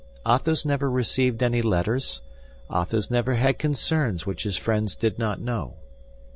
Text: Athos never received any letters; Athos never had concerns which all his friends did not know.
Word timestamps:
Athos 0.27 0.65
never 0.65 0.89
received 0.89 1.43
any 1.43 1.61
letters; 1.61 2.23
Athos 2.73 3.11
never 3.11 3.35
had 3.35 3.59
concerns 3.59 4.25
which 4.25 4.47
all 4.47 4.49
his 4.49 4.57
friends 4.57 4.95
did 4.95 5.19
not 5.19 5.39
know. 5.39 5.75